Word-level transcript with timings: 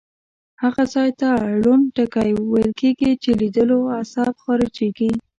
هغه 0.61 0.83
ځای 0.93 1.09
ته 1.19 1.29
ړوند 1.63 1.85
ټکی 1.95 2.29
ویل 2.51 2.71
کیږي 2.81 3.11
چې 3.23 3.29
لیدلو 3.41 3.79
عصب 3.99 4.33
خارجیږي. 4.43 5.11